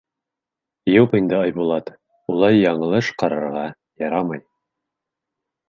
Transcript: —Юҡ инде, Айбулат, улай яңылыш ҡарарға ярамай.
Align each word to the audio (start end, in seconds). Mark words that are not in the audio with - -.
—Юҡ 0.95 1.13
инде, 1.19 1.37
Айбулат, 1.39 1.91
улай 2.35 2.59
яңылыш 2.63 3.13
ҡарарға 3.25 3.69
ярамай. 4.07 4.45